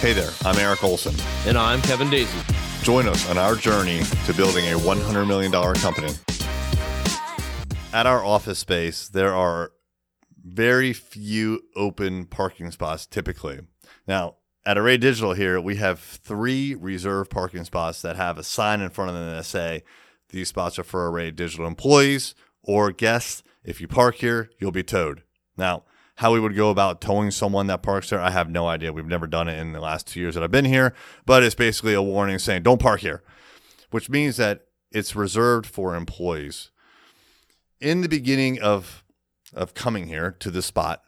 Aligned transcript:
Hey 0.00 0.14
there, 0.14 0.30
I'm 0.46 0.58
Eric 0.58 0.82
Olson. 0.82 1.14
And 1.46 1.58
I'm 1.58 1.82
Kevin 1.82 2.08
Daisy. 2.08 2.38
Join 2.82 3.06
us 3.06 3.28
on 3.28 3.36
our 3.36 3.54
journey 3.54 4.00
to 4.24 4.32
building 4.32 4.64
a 4.66 4.78
$100 4.78 5.26
million 5.26 5.52
company. 5.52 6.12
At 7.92 8.06
our 8.06 8.24
office 8.24 8.58
space, 8.58 9.08
there 9.08 9.34
are 9.34 9.72
very 10.42 10.94
few 10.94 11.60
open 11.76 12.24
parking 12.24 12.70
spots 12.70 13.06
typically. 13.06 13.60
Now, 14.06 14.36
at 14.64 14.78
Array 14.78 14.96
Digital 14.96 15.34
here, 15.34 15.60
we 15.60 15.76
have 15.76 16.00
three 16.00 16.74
reserved 16.74 17.30
parking 17.30 17.64
spots 17.64 18.00
that 18.00 18.16
have 18.16 18.38
a 18.38 18.42
sign 18.42 18.80
in 18.80 18.88
front 18.88 19.10
of 19.10 19.16
them 19.16 19.28
that 19.34 19.44
say 19.44 19.82
these 20.30 20.48
spots 20.48 20.78
are 20.78 20.84
for 20.84 21.10
Array 21.10 21.30
Digital 21.30 21.66
employees 21.66 22.34
or 22.62 22.90
guests. 22.90 23.42
If 23.64 23.80
you 23.82 23.88
park 23.88 24.14
here, 24.16 24.50
you'll 24.58 24.72
be 24.72 24.82
towed. 24.82 25.24
Now, 25.58 25.84
how 26.20 26.34
we 26.34 26.38
would 26.38 26.54
go 26.54 26.68
about 26.68 27.00
towing 27.00 27.30
someone 27.30 27.66
that 27.68 27.82
parks 27.82 28.10
there, 28.10 28.20
I 28.20 28.28
have 28.28 28.50
no 28.50 28.68
idea. 28.68 28.92
We've 28.92 29.06
never 29.06 29.26
done 29.26 29.48
it 29.48 29.58
in 29.58 29.72
the 29.72 29.80
last 29.80 30.06
two 30.06 30.20
years 30.20 30.34
that 30.34 30.44
I've 30.44 30.50
been 30.50 30.66
here, 30.66 30.92
but 31.24 31.42
it's 31.42 31.54
basically 31.54 31.94
a 31.94 32.02
warning 32.02 32.38
saying 32.38 32.62
don't 32.62 32.78
park 32.78 33.00
here, 33.00 33.22
which 33.90 34.10
means 34.10 34.36
that 34.36 34.66
it's 34.92 35.16
reserved 35.16 35.64
for 35.64 35.96
employees. 35.96 36.72
In 37.80 38.02
the 38.02 38.08
beginning 38.08 38.60
of 38.60 39.02
of 39.54 39.72
coming 39.72 40.08
here 40.08 40.36
to 40.40 40.50
the 40.50 40.60
spot, 40.60 41.00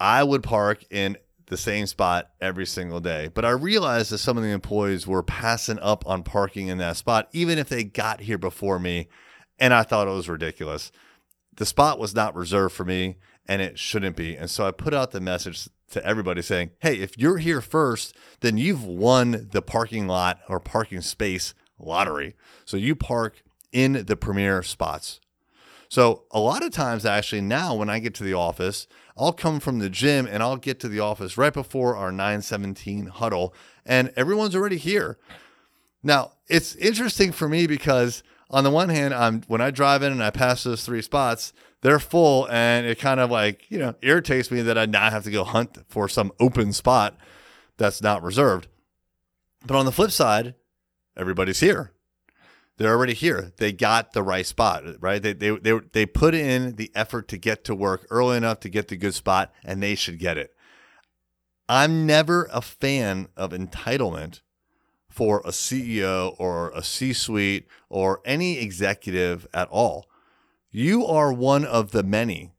I 0.00 0.24
would 0.24 0.42
park 0.42 0.84
in 0.90 1.16
the 1.46 1.56
same 1.56 1.86
spot 1.86 2.30
every 2.40 2.66
single 2.66 2.98
day. 2.98 3.30
But 3.32 3.44
I 3.44 3.50
realized 3.50 4.10
that 4.10 4.18
some 4.18 4.36
of 4.36 4.42
the 4.42 4.50
employees 4.50 5.06
were 5.06 5.22
passing 5.22 5.78
up 5.78 6.04
on 6.04 6.24
parking 6.24 6.66
in 6.66 6.78
that 6.78 6.96
spot, 6.96 7.28
even 7.32 7.60
if 7.60 7.68
they 7.68 7.84
got 7.84 8.22
here 8.22 8.38
before 8.38 8.80
me. 8.80 9.06
And 9.60 9.72
I 9.72 9.84
thought 9.84 10.08
it 10.08 10.10
was 10.10 10.28
ridiculous. 10.28 10.90
The 11.56 11.66
spot 11.66 11.98
was 11.98 12.14
not 12.14 12.34
reserved 12.34 12.74
for 12.74 12.84
me 12.84 13.16
and 13.46 13.60
it 13.60 13.78
shouldn't 13.78 14.16
be. 14.16 14.36
And 14.36 14.48
so 14.48 14.66
I 14.66 14.70
put 14.70 14.94
out 14.94 15.10
the 15.10 15.20
message 15.20 15.68
to 15.90 16.04
everybody 16.06 16.42
saying, 16.42 16.70
hey, 16.80 16.96
if 16.96 17.18
you're 17.18 17.38
here 17.38 17.60
first, 17.60 18.16
then 18.40 18.56
you've 18.56 18.84
won 18.84 19.48
the 19.50 19.62
parking 19.62 20.06
lot 20.06 20.38
or 20.48 20.60
parking 20.60 21.00
space 21.00 21.52
lottery. 21.78 22.36
So 22.64 22.76
you 22.76 22.94
park 22.94 23.42
in 23.72 24.04
the 24.06 24.16
premier 24.16 24.62
spots. 24.62 25.20
So 25.88 26.22
a 26.30 26.38
lot 26.38 26.64
of 26.64 26.70
times, 26.70 27.04
actually, 27.04 27.40
now 27.40 27.74
when 27.74 27.90
I 27.90 27.98
get 27.98 28.14
to 28.14 28.24
the 28.24 28.34
office, 28.34 28.86
I'll 29.18 29.32
come 29.32 29.58
from 29.58 29.80
the 29.80 29.90
gym 29.90 30.28
and 30.30 30.40
I'll 30.40 30.56
get 30.56 30.78
to 30.80 30.88
the 30.88 31.00
office 31.00 31.36
right 31.36 31.52
before 31.52 31.96
our 31.96 32.12
917 32.12 33.06
huddle, 33.06 33.52
and 33.84 34.12
everyone's 34.16 34.54
already 34.54 34.76
here. 34.76 35.18
Now, 36.02 36.32
it's 36.48 36.76
interesting 36.76 37.32
for 37.32 37.48
me 37.48 37.66
because 37.66 38.22
on 38.50 38.64
the 38.64 38.70
one 38.70 38.88
hand, 38.88 39.14
I'm 39.14 39.42
when 39.46 39.60
I 39.60 39.70
drive 39.70 40.02
in 40.02 40.12
and 40.12 40.22
I 40.22 40.30
pass 40.30 40.64
those 40.64 40.84
three 40.84 41.02
spots, 41.02 41.52
they're 41.82 41.98
full 41.98 42.48
and 42.50 42.86
it 42.86 42.98
kind 42.98 43.20
of 43.20 43.30
like, 43.30 43.70
you 43.70 43.78
know, 43.78 43.94
irritates 44.02 44.50
me 44.50 44.60
that 44.62 44.76
I 44.76 44.86
now 44.86 45.10
have 45.10 45.24
to 45.24 45.30
go 45.30 45.44
hunt 45.44 45.78
for 45.88 46.08
some 46.08 46.32
open 46.40 46.72
spot 46.72 47.16
that's 47.76 48.02
not 48.02 48.22
reserved. 48.22 48.68
But 49.64 49.76
on 49.76 49.86
the 49.86 49.92
flip 49.92 50.10
side, 50.10 50.54
everybody's 51.16 51.60
here. 51.60 51.92
They're 52.76 52.94
already 52.94 53.14
here. 53.14 53.52
They 53.58 53.72
got 53.72 54.12
the 54.12 54.22
right 54.22 54.46
spot, 54.46 54.84
right? 55.00 55.22
They, 55.22 55.34
they, 55.34 55.50
they, 55.50 55.78
they 55.92 56.06
put 56.06 56.34
in 56.34 56.76
the 56.76 56.90
effort 56.94 57.28
to 57.28 57.36
get 57.36 57.62
to 57.64 57.74
work 57.74 58.06
early 58.10 58.38
enough 58.38 58.60
to 58.60 58.70
get 58.70 58.88
the 58.88 58.96
good 58.96 59.14
spot, 59.14 59.52
and 59.62 59.82
they 59.82 59.94
should 59.94 60.18
get 60.18 60.38
it. 60.38 60.54
I'm 61.68 62.06
never 62.06 62.48
a 62.50 62.62
fan 62.62 63.28
of 63.36 63.52
entitlement 63.52 64.40
for 65.10 65.40
a 65.40 65.50
CEO 65.50 66.34
or 66.38 66.70
a 66.70 66.82
C 66.82 67.12
suite 67.12 67.66
or 67.90 68.22
any 68.24 68.58
executive 68.58 69.46
at 69.52 69.68
all 69.68 70.06
you 70.70 71.04
are 71.04 71.32
one 71.32 71.64
of 71.64 71.90
the 71.90 72.02
many. 72.02 72.52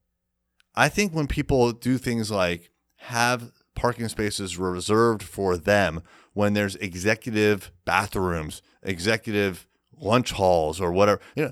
I 0.76 0.90
think 0.90 1.14
when 1.14 1.28
people 1.28 1.72
do 1.72 1.98
things 1.98 2.32
like 2.32 2.72
have 2.98 3.52
parking 3.76 4.08
spaces 4.10 4.58
reserved 4.58 5.24
for 5.24 5.58
them 5.58 6.02
when 6.34 6.54
there's 6.54 6.76
executive 6.78 7.72
bathrooms, 7.86 8.62
executive 8.84 9.68
lunch 9.98 10.32
halls, 10.32 10.80
or 10.80 10.92
whatever, 10.92 11.22
you 11.36 11.46
know, 11.46 11.52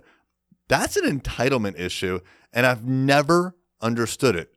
that's 0.68 0.96
an 0.96 1.20
entitlement 1.20 1.80
issue. 1.80 2.20
And 2.54 2.66
I've 2.66 2.86
never 2.86 3.56
understood 3.82 4.36
it. 4.36 4.52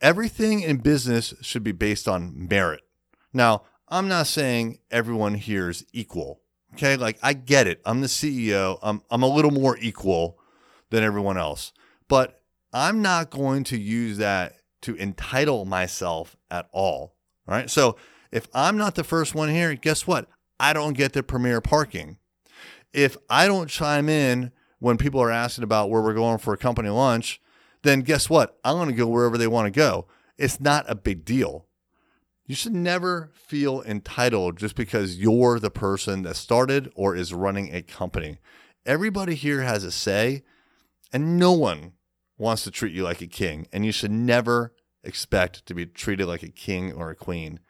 Everything 0.00 0.60
in 0.60 0.78
business 0.78 1.34
should 1.42 1.62
be 1.62 1.72
based 1.72 2.08
on 2.08 2.48
merit. 2.48 2.82
Now, 3.32 3.62
I'm 3.90 4.08
not 4.08 4.26
saying 4.26 4.78
everyone 4.90 5.34
here 5.34 5.68
is 5.68 5.84
equal. 5.92 6.40
Okay. 6.74 6.96
Like 6.96 7.18
I 7.22 7.32
get 7.32 7.66
it. 7.66 7.80
I'm 7.84 8.00
the 8.00 8.06
CEO. 8.06 8.78
I'm, 8.82 9.02
I'm 9.10 9.22
a 9.22 9.28
little 9.28 9.50
more 9.50 9.76
equal 9.78 10.38
than 10.90 11.02
everyone 11.02 11.36
else. 11.36 11.72
But 12.08 12.40
I'm 12.72 13.02
not 13.02 13.30
going 13.30 13.64
to 13.64 13.78
use 13.78 14.18
that 14.18 14.54
to 14.82 14.96
entitle 14.96 15.64
myself 15.64 16.36
at 16.50 16.68
all. 16.72 17.16
All 17.48 17.54
right. 17.54 17.68
So 17.68 17.96
if 18.30 18.48
I'm 18.54 18.76
not 18.76 18.94
the 18.94 19.04
first 19.04 19.34
one 19.34 19.48
here, 19.48 19.74
guess 19.74 20.06
what? 20.06 20.28
I 20.58 20.72
don't 20.72 20.96
get 20.96 21.12
the 21.12 21.22
premier 21.22 21.60
parking. 21.60 22.18
If 22.92 23.16
I 23.28 23.46
don't 23.46 23.68
chime 23.68 24.08
in 24.08 24.52
when 24.78 24.98
people 24.98 25.20
are 25.20 25.30
asking 25.30 25.64
about 25.64 25.90
where 25.90 26.02
we're 26.02 26.14
going 26.14 26.38
for 26.38 26.54
a 26.54 26.58
company 26.58 26.88
lunch, 26.88 27.40
then 27.82 28.00
guess 28.00 28.28
what? 28.28 28.58
I'm 28.64 28.76
going 28.76 28.88
to 28.88 28.94
go 28.94 29.06
wherever 29.06 29.38
they 29.38 29.46
want 29.46 29.66
to 29.66 29.78
go. 29.78 30.06
It's 30.38 30.60
not 30.60 30.84
a 30.88 30.94
big 30.94 31.24
deal. 31.24 31.66
You 32.50 32.56
should 32.56 32.74
never 32.74 33.30
feel 33.32 33.80
entitled 33.82 34.58
just 34.58 34.74
because 34.74 35.20
you're 35.20 35.60
the 35.60 35.70
person 35.70 36.22
that 36.22 36.34
started 36.34 36.90
or 36.96 37.14
is 37.14 37.32
running 37.32 37.72
a 37.72 37.80
company. 37.80 38.38
Everybody 38.84 39.36
here 39.36 39.62
has 39.62 39.84
a 39.84 39.92
say 39.92 40.42
and 41.12 41.38
no 41.38 41.52
one 41.52 41.92
wants 42.38 42.64
to 42.64 42.72
treat 42.72 42.92
you 42.92 43.04
like 43.04 43.20
a 43.20 43.28
king, 43.28 43.68
and 43.72 43.86
you 43.86 43.92
should 43.92 44.10
never 44.10 44.72
expect 45.04 45.64
to 45.66 45.74
be 45.74 45.86
treated 45.86 46.26
like 46.26 46.42
a 46.42 46.48
king 46.48 46.92
or 46.92 47.10
a 47.10 47.14
queen. 47.14 47.60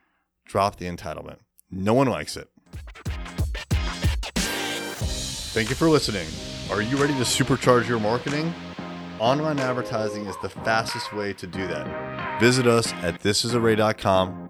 Drop 0.47 0.77
the 0.77 0.87
entitlement. 0.87 1.41
No 1.71 1.93
one 1.93 2.07
likes 2.07 2.39
it. 2.39 2.49
Thank 5.53 5.69
you 5.69 5.77
for 5.77 5.91
listening. 5.91 6.27
Are 6.71 6.81
you 6.81 6.97
ready 6.97 7.13
to 7.13 7.25
supercharge 7.25 7.87
your 7.87 8.01
marketing? 8.01 8.55
Online 9.19 9.59
advertising 9.59 10.25
is 10.25 10.37
the 10.41 10.49
fastest 10.49 11.13
way 11.13 11.35
to 11.35 11.47
do 11.47 11.67
that. 11.67 12.41
Visit 12.41 12.67
us 12.67 12.95
at 13.03 13.21
thisisarray.com 13.21 14.50